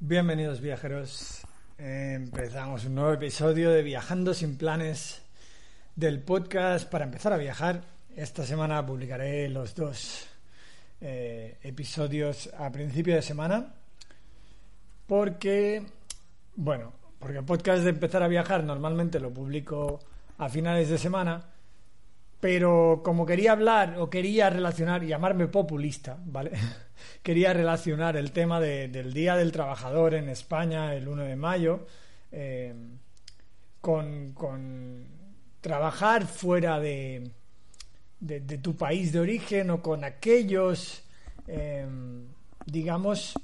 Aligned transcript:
Bienvenidos 0.00 0.62
viajeros. 0.62 1.42
Empezamos 1.76 2.86
un 2.86 2.94
nuevo 2.94 3.12
episodio 3.12 3.70
de 3.70 3.82
Viajando 3.82 4.32
sin 4.32 4.56
planes 4.56 5.20
del 5.96 6.20
podcast 6.20 6.88
para 6.88 7.04
empezar 7.04 7.34
a 7.34 7.36
viajar. 7.36 7.82
Esta 8.16 8.44
semana 8.44 8.84
publicaré 8.84 9.48
los 9.48 9.74
dos 9.74 10.26
eh, 11.00 11.56
episodios 11.62 12.50
a 12.58 12.70
principio 12.70 13.14
de 13.14 13.22
semana 13.22 13.74
porque, 15.06 15.82
bueno, 16.56 16.92
porque 17.18 17.38
el 17.38 17.44
podcast 17.44 17.82
de 17.84 17.90
empezar 17.90 18.22
a 18.22 18.28
viajar 18.28 18.64
normalmente 18.64 19.18
lo 19.18 19.32
publico 19.32 20.00
a 20.38 20.48
finales 20.48 20.88
de 20.90 20.98
semana, 20.98 21.42
pero 22.40 23.00
como 23.04 23.24
quería 23.24 23.52
hablar 23.52 23.96
o 23.98 24.10
quería 24.10 24.50
relacionar, 24.50 25.02
llamarme 25.04 25.46
populista, 25.48 26.18
¿vale? 26.24 26.52
quería 27.22 27.52
relacionar 27.52 28.16
el 28.16 28.30
tema 28.32 28.60
de- 28.60 28.88
del 28.88 29.12
Día 29.12 29.36
del 29.36 29.52
Trabajador 29.52 30.14
en 30.14 30.28
España, 30.28 30.94
el 30.94 31.08
1 31.08 31.22
de 31.24 31.36
mayo, 31.36 31.86
eh, 32.30 32.74
con 33.80 35.06
trabajar 35.60 36.26
fuera 36.26 36.78
de, 36.80 37.30
de, 38.22 38.58
tu 38.58 38.76
país 38.76 39.12
de 39.12 39.18
origen 39.18 39.70
o 39.70 39.82
con 39.82 40.04
aquellos, 40.04 41.02
eh, 41.48 41.84
digamos, 42.66 43.34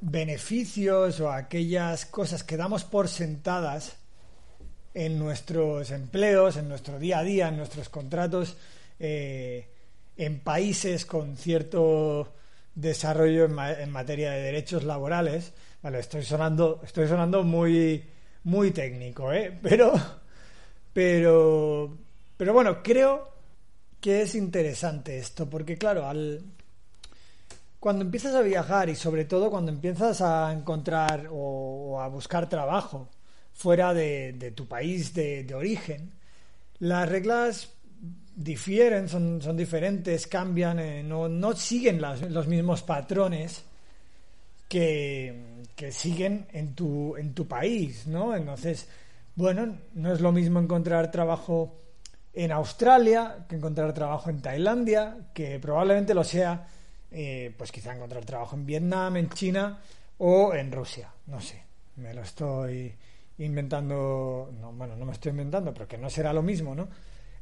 beneficios 0.00 1.20
o 1.20 1.30
aquellas 1.30 2.06
cosas 2.06 2.42
que 2.44 2.56
damos 2.56 2.84
por 2.84 3.08
sentadas 3.08 3.96
en 4.94 5.18
nuestros 5.18 5.90
empleos, 5.90 6.56
en 6.56 6.68
nuestro 6.68 6.98
día 6.98 7.18
a 7.18 7.22
día, 7.22 7.48
en 7.48 7.58
nuestros 7.58 7.90
contratos, 7.90 8.56
eh, 8.98 9.68
en 10.16 10.40
países 10.40 11.04
con 11.04 11.36
cierto 11.36 12.32
desarrollo 12.74 13.44
en, 13.44 13.58
en 13.58 13.90
materia 13.90 14.32
de 14.32 14.40
derechos 14.40 14.84
laborales. 14.84 15.52
Vale, 15.82 15.98
estoy 15.98 16.22
sonando, 16.22 16.80
estoy 16.82 17.06
sonando 17.06 17.44
muy, 17.44 18.02
muy 18.44 18.70
técnico, 18.70 19.30
¿eh? 19.30 19.56
Pero, 19.62 19.92
pero, 20.94 22.07
pero 22.38 22.54
bueno, 22.54 22.82
creo 22.82 23.28
que 24.00 24.22
es 24.22 24.34
interesante 24.34 25.18
esto, 25.18 25.50
porque 25.50 25.76
claro, 25.76 26.06
al, 26.06 26.40
cuando 27.80 28.04
empiezas 28.04 28.34
a 28.34 28.42
viajar 28.42 28.88
y 28.88 28.94
sobre 28.94 29.24
todo 29.24 29.50
cuando 29.50 29.72
empiezas 29.72 30.20
a 30.20 30.52
encontrar 30.52 31.28
o, 31.32 32.00
a 32.00 32.08
buscar 32.08 32.48
trabajo 32.48 33.08
fuera 33.52 33.92
de, 33.92 34.52
tu 34.54 34.66
país 34.66 35.12
de, 35.14 35.52
origen, 35.52 36.12
las 36.78 37.08
reglas 37.08 37.72
difieren, 38.36 39.08
son, 39.08 39.42
son 39.42 39.56
diferentes, 39.56 40.28
cambian, 40.28 40.78
eh, 40.78 41.02
no, 41.02 41.28
no 41.28 41.56
siguen 41.56 42.00
los 42.00 42.46
mismos 42.46 42.84
patrones 42.84 43.64
que, 44.68 45.64
que 45.74 45.90
siguen 45.90 46.46
en 46.52 46.74
tu, 46.76 47.16
en 47.16 47.34
tu 47.34 47.48
país, 47.48 48.06
¿no? 48.06 48.36
Entonces, 48.36 48.88
bueno, 49.34 49.76
no 49.94 50.12
es 50.12 50.20
lo 50.20 50.30
mismo 50.30 50.60
encontrar 50.60 51.10
trabajo 51.10 51.78
en 52.38 52.52
Australia 52.52 53.46
que 53.48 53.56
encontrar 53.56 53.92
trabajo 53.92 54.30
en 54.30 54.40
Tailandia, 54.40 55.16
que 55.34 55.58
probablemente 55.58 56.14
lo 56.14 56.22
sea, 56.22 56.68
eh, 57.10 57.52
pues 57.58 57.72
quizá 57.72 57.92
encontrar 57.92 58.24
trabajo 58.24 58.54
en 58.54 58.64
Vietnam, 58.64 59.16
en 59.16 59.28
China 59.30 59.80
o 60.18 60.54
en 60.54 60.70
Rusia, 60.70 61.12
no 61.26 61.40
sé, 61.40 61.60
me 61.96 62.14
lo 62.14 62.22
estoy 62.22 62.94
inventando, 63.38 64.52
no, 64.60 64.72
bueno, 64.72 64.94
no 64.94 65.04
me 65.04 65.14
estoy 65.14 65.30
inventando, 65.30 65.74
pero 65.74 65.88
que 65.88 65.98
no 65.98 66.08
será 66.08 66.32
lo 66.32 66.42
mismo, 66.42 66.76
¿no? 66.76 66.88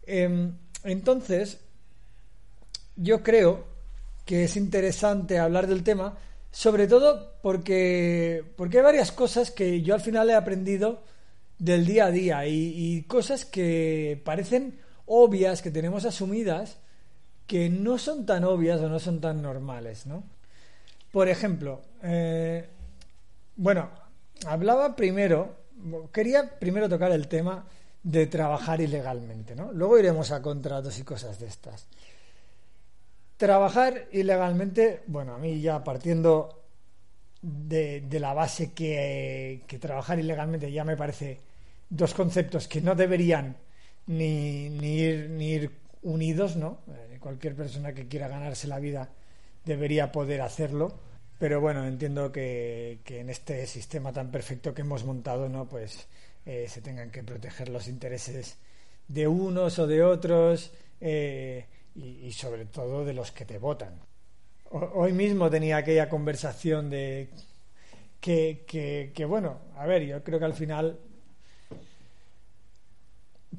Em, 0.07 0.57
entonces, 0.83 1.61
yo 2.97 3.23
creo 3.23 3.67
que 4.25 4.45
es 4.45 4.57
interesante 4.57 5.39
hablar 5.39 5.67
del 5.67 5.83
tema, 5.83 6.17
sobre 6.51 6.87
todo 6.87 7.35
porque, 7.43 8.43
porque 8.57 8.79
hay 8.79 8.85
varias 8.85 9.13
cosas 9.13 9.51
que 9.51 9.83
yo 9.83 9.93
al 9.93 10.01
final 10.01 10.31
he 10.31 10.35
aprendido 10.35 11.03
del 11.59 11.85
día 11.85 12.07
a 12.07 12.11
día 12.11 12.47
y, 12.47 12.73
y 12.75 13.03
cosas 13.03 13.45
que 13.45 14.19
parecen 14.25 14.86
obvias, 15.07 15.63
que 15.63 15.71
tenemos 15.71 16.05
asumidas, 16.05 16.79
que 17.47 17.71
no 17.71 17.99
son 17.99 18.27
tan 18.27 18.45
obvias 18.45 18.81
o 18.81 18.89
no 18.89 18.99
son 18.99 19.21
tan 19.21 19.41
normales, 19.41 20.07
¿no? 20.07 20.25
Por 21.13 21.29
ejemplo, 21.29 21.81
eh, 22.03 22.69
bueno, 23.57 23.89
hablaba 24.47 24.97
primero, 24.97 25.57
quería 26.13 26.59
primero 26.59 26.89
tocar 26.89 27.13
el 27.13 27.29
tema 27.29 27.65
de 28.03 28.27
trabajar 28.27 28.81
ilegalmente, 28.81 29.55
¿no? 29.55 29.73
Luego 29.73 29.99
iremos 29.99 30.31
a 30.33 30.43
contratos 30.43 30.99
y 30.99 31.03
cosas 31.03 31.39
de 31.39 31.47
estas. 31.47 31.87
Trabajar 33.37 34.09
ilegalmente, 34.13 35.03
bueno, 35.07 35.35
a 35.35 35.39
mí 35.39 35.61
ya 35.61 35.85
partiendo 35.85 36.63
de, 37.43 38.05
la 38.19 38.35
base 38.35 38.73
que 38.73 39.79
trabajar 39.81 40.19
ilegalmente 40.19 40.73
ya 40.73 40.85
me 40.85 40.97
parece 40.97 41.41
dos 41.89 42.15
conceptos 42.15 42.67
que 42.67 42.81
no 42.81 42.95
deberían 42.95 43.57
ni, 44.07 44.69
ni, 44.71 44.99
ir, 45.01 45.31
ni 45.31 45.53
ir 45.53 45.71
unidos, 46.03 46.57
¿no? 46.57 46.81
Eh, 46.89 47.19
cualquier 47.21 47.55
persona 47.57 47.93
que 47.93 48.07
quiera 48.09 48.29
ganarse 48.29 48.69
la 48.69 48.79
vida 48.79 49.11
debería 49.65 50.13
poder 50.13 50.41
hacerlo, 50.43 50.99
pero 51.39 51.61
bueno, 51.61 51.87
entiendo 51.87 52.31
que, 52.33 53.01
que 53.05 53.21
en 53.21 53.31
este 53.31 53.67
sistema 53.67 54.13
tan 54.13 54.31
perfecto 54.31 54.73
que 54.75 54.83
hemos 54.83 55.05
montado, 55.05 55.49
¿no? 55.49 55.69
Pues 55.69 56.07
eh, 56.47 56.67
se 56.69 56.81
tengan 56.81 57.11
que 57.11 57.23
proteger 57.25 57.69
los 57.69 57.89
intereses 57.89 58.59
de 59.09 59.27
unos 59.29 59.79
o 59.79 59.87
de 59.87 60.03
otros 60.03 60.73
eh, 61.01 61.67
y, 61.95 62.31
sobre 62.33 62.67
todo 62.67 63.05
de 63.05 63.13
los 63.15 63.33
que 63.33 63.45
te 63.45 63.59
votan. 63.59 64.01
Ho- 64.71 64.93
Hoy 64.95 65.13
mismo 65.13 65.51
tenía 65.51 65.79
aquella 65.79 66.09
conversación 66.09 66.91
de 66.91 67.31
que, 68.21 68.65
que, 68.67 69.13
que, 69.15 69.25
bueno, 69.25 69.59
a 69.77 69.87
ver, 69.87 70.05
yo 70.07 70.23
creo 70.25 70.39
que 70.39 70.45
al 70.45 70.55
final, 70.55 70.99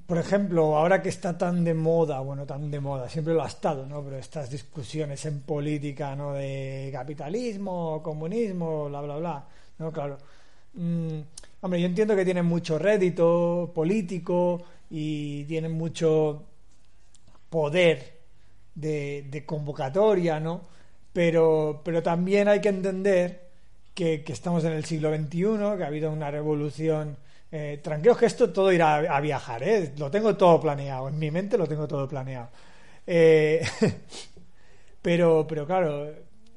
por 0.08 0.18
ejemplo, 0.18 0.78
ahora 0.78 1.02
que 1.02 1.10
está 1.10 1.38
tan 1.38 1.66
de 1.66 1.74
moda, 1.74 2.22
bueno, 2.22 2.46
tan 2.46 2.72
de 2.72 2.80
moda, 2.80 3.10
siempre 3.10 3.34
lo 3.34 3.44
ha 3.44 3.48
estado, 3.48 3.86
¿no? 3.86 4.02
Pero 4.04 4.18
estas 4.18 4.50
discusiones 4.50 5.26
en 5.26 5.42
política, 5.42 6.16
¿no? 6.16 6.32
De 6.34 6.90
capitalismo, 6.94 8.02
comunismo, 8.02 8.88
bla, 8.88 9.02
bla, 9.02 9.18
bla, 9.18 9.46
¿no? 9.80 9.92
Claro. 9.92 10.18
Mm, 10.76 11.20
hombre, 11.62 11.82
yo 11.82 11.88
entiendo 11.88 12.16
que 12.16 12.24
tienen 12.24 12.46
mucho 12.46 12.80
rédito 12.80 13.72
político 13.76 14.64
y 14.90 15.44
tienen 15.44 15.74
mucho 15.74 16.44
poder 17.50 18.14
de, 18.76 19.26
de 19.30 19.46
convocatoria, 19.46 20.40
¿no? 20.40 20.62
Pero, 21.12 21.82
pero 21.84 22.02
también 22.02 22.48
hay 22.48 22.62
que 22.62 22.70
entender 22.70 23.50
que, 23.94 24.24
que 24.24 24.32
estamos 24.32 24.64
en 24.64 24.72
el 24.72 24.86
siglo 24.86 25.14
XXI, 25.14 25.78
que 25.78 25.84
ha 25.84 25.88
habido 25.88 26.12
una 26.12 26.32
revolución. 26.32 27.18
Eh, 27.50 27.80
tranquilos 27.82 28.18
que 28.18 28.26
esto 28.26 28.50
todo 28.50 28.72
irá 28.74 28.96
a, 28.96 29.22
viajar, 29.22 29.64
¿eh? 29.64 29.94
Lo 29.98 30.12
tengo 30.12 30.36
todo 30.36 30.60
planeado, 30.60 31.08
en 31.08 31.18
mi 31.18 31.32
mente 31.32 31.58
lo 31.58 31.66
tengo 31.66 31.88
todo 31.88 32.08
planeado. 32.08 32.50
Eh, 33.06 33.66
pero, 35.02 35.46
pero 35.48 35.66
claro, 35.66 36.12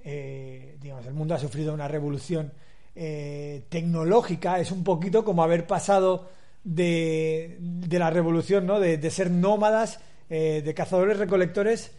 eh, 0.05 0.77
digamos, 0.81 1.07
el 1.07 1.15
mundo 1.15 1.35
ha 1.35 1.39
sufrido 1.39 1.73
una 1.75 1.89
revolución 1.89 2.53
tecnológica, 2.93 4.61
es 4.61 4.73
un 4.73 4.85
poquito 4.85 5.25
como 5.25 5.43
haber 5.43 5.67
pasado 5.67 6.29
de, 6.65 7.57
de 7.59 7.99
la 7.99 8.11
revolución, 8.11 8.67
¿no? 8.67 8.79
De, 8.79 9.11
ser 9.11 9.31
nómadas, 9.31 10.01
de 10.29 10.75
cazadores 10.77 11.17
recolectores 11.17 11.93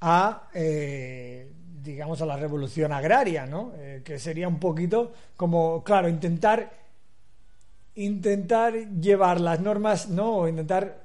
a 0.00 0.48
digamos 0.54 2.22
a 2.22 2.26
la 2.26 2.38
revolución 2.38 2.92
agraria, 2.92 3.44
¿no? 3.44 3.72
Que 4.02 4.18
sería 4.18 4.48
un 4.48 4.58
poquito 4.58 5.12
como, 5.36 5.84
claro, 5.84 6.08
intentar 6.08 6.70
intentar 7.94 8.74
llevar 9.00 9.40
las 9.40 9.60
normas, 9.60 10.08
¿no? 10.08 10.48
Intentar 10.48 11.02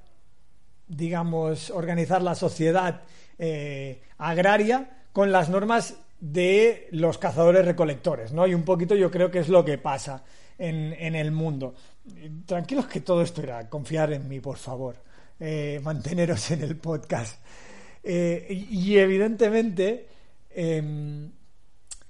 digamos, 0.87 1.69
organizar 1.69 2.21
la 2.21 2.35
sociedad 2.35 3.01
eh, 3.37 4.01
agraria 4.17 4.89
con 5.11 5.31
las 5.31 5.49
normas 5.49 5.95
de 6.19 6.87
los 6.91 7.17
cazadores 7.17 7.65
recolectores, 7.65 8.31
¿no? 8.31 8.47
Y 8.47 8.53
un 8.53 8.63
poquito 8.63 8.95
yo 8.95 9.11
creo 9.11 9.29
que 9.29 9.39
es 9.39 9.49
lo 9.49 9.65
que 9.65 9.77
pasa 9.77 10.23
en, 10.57 10.93
en 10.93 11.15
el 11.15 11.31
mundo. 11.31 11.75
Tranquilos 12.45 12.87
que 12.87 13.01
todo 13.01 13.21
esto 13.21 13.41
era 13.41 13.69
confiar 13.69 14.13
en 14.13 14.27
mí, 14.27 14.39
por 14.39 14.57
favor. 14.57 14.95
Eh, 15.39 15.79
manteneros 15.83 16.49
en 16.51 16.63
el 16.63 16.77
podcast. 16.77 17.39
Eh, 18.03 18.65
y, 18.71 18.97
evidentemente, 18.97 20.07
eh, 20.49 21.29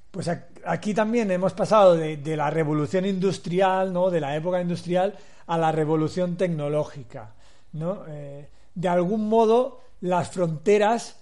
pues 0.10 0.30
aquí 0.68 0.94
también 0.94 1.32
hemos 1.32 1.54
pasado 1.54 1.96
de, 1.96 2.38
la 2.38 2.50
revolución 2.50 3.06
industrial, 3.06 3.94
¿no? 3.94 4.10
De 4.10 4.20
la 4.20 4.36
época 4.36 4.62
industrial 4.62 5.18
a 5.48 5.58
la 5.58 5.72
revolución 5.72 6.36
tecnológica, 6.36 7.34
¿no? 7.74 8.04
Eh, 8.08 8.48
de 8.76 8.88
algún 8.88 9.28
modo 9.28 9.82
las 10.02 10.30
fronteras 10.30 11.20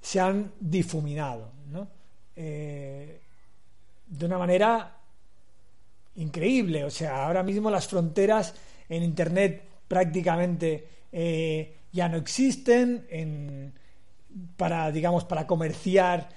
se 0.00 0.20
han 0.20 0.52
difuminado, 0.60 1.50
¿no? 1.70 1.88
Eh, 2.36 3.20
de 4.06 4.26
una 4.26 4.38
manera 4.38 4.96
increíble. 6.16 6.84
O 6.84 6.90
sea, 6.90 7.26
ahora 7.26 7.42
mismo 7.42 7.70
las 7.70 7.86
fronteras 7.86 8.54
en 8.88 9.02
Internet 9.02 9.62
prácticamente 9.88 10.88
eh, 11.10 11.76
ya 11.92 12.08
no 12.08 12.16
existen. 12.18 13.06
En, 13.10 13.72
para, 14.56 14.90
digamos, 14.90 15.24
para 15.24 15.46
comerciar, 15.46 16.28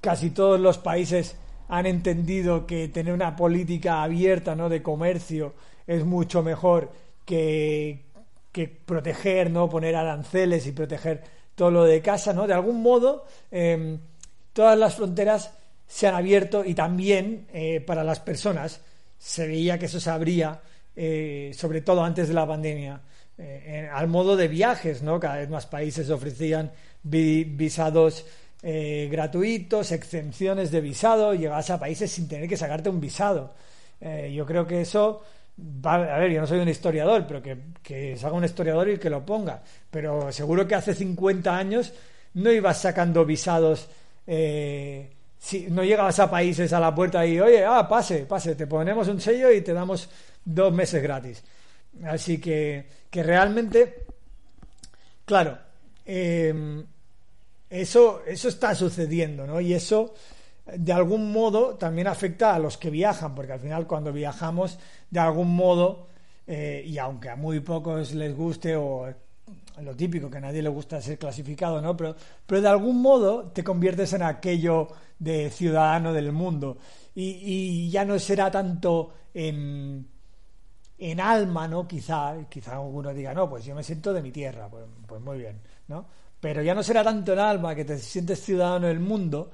casi 0.00 0.30
todos 0.30 0.58
los 0.58 0.78
países 0.78 1.36
han 1.68 1.86
entendido 1.86 2.66
que 2.66 2.88
tener 2.88 3.14
una 3.14 3.36
política 3.36 4.02
abierta 4.02 4.54
¿no? 4.56 4.68
de 4.68 4.82
comercio 4.82 5.54
es 5.86 6.04
mucho 6.04 6.42
mejor 6.42 6.90
que, 7.24 8.02
que 8.52 8.68
proteger, 8.68 9.50
¿no? 9.50 9.68
poner 9.68 9.94
aranceles 9.94 10.66
y 10.66 10.72
proteger 10.72 11.22
todo 11.54 11.70
lo 11.70 11.84
de 11.84 12.00
casa, 12.00 12.32
¿no? 12.32 12.46
De 12.46 12.54
algún 12.54 12.82
modo, 12.82 13.26
eh, 13.50 13.98
todas 14.52 14.78
las 14.78 14.94
fronteras 14.94 15.52
se 15.86 16.06
han 16.06 16.14
abierto 16.14 16.64
y 16.64 16.74
también 16.74 17.46
eh, 17.52 17.80
para 17.80 18.04
las 18.04 18.20
personas 18.20 18.80
se 19.18 19.46
veía 19.46 19.78
que 19.78 19.86
eso 19.86 20.00
se 20.00 20.08
abría, 20.08 20.60
eh, 20.96 21.50
sobre 21.54 21.82
todo 21.82 22.02
antes 22.02 22.28
de 22.28 22.34
la 22.34 22.46
pandemia, 22.46 23.00
eh, 23.36 23.90
al 23.92 24.08
modo 24.08 24.36
de 24.36 24.48
viajes, 24.48 25.02
¿no? 25.02 25.18
Cada 25.18 25.36
vez 25.36 25.50
más 25.50 25.66
países 25.66 26.08
ofrecían 26.10 26.72
vi 27.02 27.44
visados 27.44 28.24
eh, 28.62 29.08
gratuitos, 29.10 29.92
exenciones 29.92 30.70
de 30.70 30.80
visado, 30.80 31.34
llegabas 31.34 31.70
a 31.70 31.80
países 31.80 32.10
sin 32.10 32.28
tener 32.28 32.48
que 32.48 32.56
sacarte 32.56 32.90
un 32.90 33.00
visado. 33.00 33.54
Eh, 34.00 34.32
yo 34.34 34.44
creo 34.44 34.66
que 34.66 34.82
eso, 34.82 35.22
va, 35.58 35.94
a 35.94 36.18
ver, 36.18 36.30
yo 36.30 36.40
no 36.40 36.46
soy 36.46 36.58
un 36.58 36.68
historiador, 36.68 37.26
pero 37.26 37.42
que, 37.42 37.56
que 37.82 38.16
salga 38.16 38.36
un 38.36 38.44
historiador 38.44 38.88
y 38.90 38.98
que 38.98 39.10
lo 39.10 39.24
ponga. 39.24 39.62
Pero 39.90 40.30
seguro 40.32 40.66
que 40.66 40.74
hace 40.74 40.94
50 40.94 41.56
años 41.56 41.92
no 42.34 42.52
ibas 42.52 42.80
sacando 42.80 43.24
visados. 43.24 43.88
Eh, 44.26 45.10
si 45.38 45.68
no 45.70 45.82
llegabas 45.82 46.18
a 46.18 46.30
países 46.30 46.70
a 46.72 46.80
la 46.80 46.94
puerta 46.94 47.24
y, 47.24 47.40
oye, 47.40 47.64
ah, 47.64 47.88
pase, 47.88 48.26
pase, 48.26 48.54
te 48.54 48.66
ponemos 48.66 49.08
un 49.08 49.20
sello 49.20 49.50
y 49.50 49.62
te 49.62 49.72
damos 49.72 50.08
dos 50.44 50.72
meses 50.72 51.02
gratis. 51.02 51.42
Así 52.04 52.38
que, 52.38 52.86
que 53.10 53.22
realmente, 53.22 54.04
claro, 55.24 55.58
eh, 56.04 56.84
eso, 57.70 58.22
eso 58.26 58.48
está 58.48 58.74
sucediendo, 58.74 59.46
¿no? 59.46 59.60
Y 59.60 59.72
eso, 59.72 60.12
de 60.66 60.92
algún 60.92 61.32
modo, 61.32 61.76
también 61.76 62.08
afecta 62.08 62.54
a 62.54 62.58
los 62.58 62.76
que 62.76 62.90
viajan, 62.90 63.34
porque 63.34 63.52
al 63.52 63.60
final 63.60 63.86
cuando 63.86 64.12
viajamos, 64.12 64.78
de 65.08 65.20
algún 65.20 65.54
modo, 65.54 66.08
eh, 66.46 66.84
y 66.84 66.98
aunque 66.98 67.30
a 67.30 67.36
muy 67.36 67.60
pocos 67.60 68.12
les 68.12 68.36
guste 68.36 68.74
o 68.74 69.06
lo 69.82 69.96
típico, 69.96 70.30
que 70.30 70.38
a 70.38 70.40
nadie 70.40 70.62
le 70.62 70.68
gusta 70.68 71.00
ser 71.00 71.18
clasificado, 71.18 71.80
¿no? 71.80 71.96
Pero, 71.96 72.14
pero 72.46 72.60
de 72.60 72.68
algún 72.68 73.00
modo 73.00 73.50
te 73.52 73.64
conviertes 73.64 74.12
en 74.12 74.22
aquello 74.22 74.88
de 75.18 75.50
ciudadano 75.50 76.12
del 76.12 76.32
mundo. 76.32 76.76
Y, 77.14 77.38
y 77.44 77.90
ya 77.90 78.04
no 78.04 78.18
será 78.18 78.50
tanto 78.50 79.12
en, 79.32 80.06
en, 80.98 81.20
alma, 81.20 81.66
¿no? 81.66 81.86
Quizá, 81.86 82.36
quizá 82.48 82.72
alguno 82.74 83.12
diga, 83.14 83.34
no, 83.34 83.48
pues 83.48 83.64
yo 83.64 83.74
me 83.74 83.82
siento 83.82 84.12
de 84.12 84.22
mi 84.22 84.30
tierra, 84.30 84.68
pues, 84.68 84.84
pues 85.06 85.20
muy 85.20 85.38
bien, 85.38 85.60
¿no? 85.88 86.06
Pero 86.40 86.62
ya 86.62 86.74
no 86.74 86.82
será 86.82 87.04
tanto 87.04 87.32
en 87.32 87.38
alma 87.38 87.74
que 87.74 87.84
te 87.84 87.98
sientes 87.98 88.42
ciudadano 88.42 88.86
del 88.86 89.00
mundo, 89.00 89.50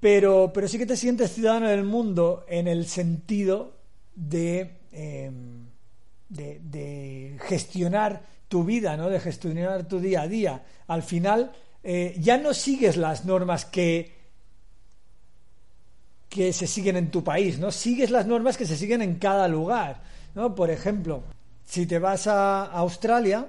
pero, 0.00 0.50
pero 0.52 0.68
sí 0.68 0.78
que 0.78 0.86
te 0.86 0.96
sientes 0.96 1.32
ciudadano 1.32 1.68
del 1.68 1.84
mundo 1.84 2.44
en 2.48 2.68
el 2.68 2.86
sentido 2.86 3.74
de, 4.14 4.78
eh, 4.92 5.30
de, 6.28 6.60
de 6.60 7.38
gestionar 7.42 8.22
tu 8.48 8.64
vida, 8.64 8.96
¿no? 8.96 9.10
de 9.10 9.20
gestionar 9.20 9.86
tu 9.86 10.00
día 10.00 10.22
a 10.22 10.28
día. 10.28 10.62
Al 10.88 11.02
final 11.02 11.52
eh, 11.82 12.16
ya 12.18 12.38
no 12.38 12.54
sigues 12.54 12.96
las 12.96 13.24
normas 13.24 13.64
que, 13.64 14.16
que 16.28 16.52
se 16.52 16.66
siguen 16.66 16.96
en 16.96 17.10
tu 17.10 17.22
país, 17.22 17.58
¿no? 17.58 17.70
Sigues 17.70 18.10
las 18.10 18.26
normas 18.26 18.56
que 18.56 18.66
se 18.66 18.76
siguen 18.76 19.02
en 19.02 19.16
cada 19.16 19.48
lugar, 19.48 20.02
¿no? 20.34 20.54
Por 20.54 20.70
ejemplo, 20.70 21.22
si 21.64 21.86
te 21.86 21.98
vas 21.98 22.26
a 22.26 22.64
Australia, 22.64 23.48